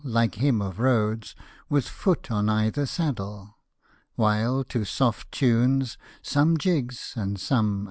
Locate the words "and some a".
7.15-7.79